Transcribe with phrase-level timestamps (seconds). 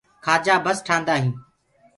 [0.25, 1.35] ڪآجآ بس ٽآندآ هينٚ۔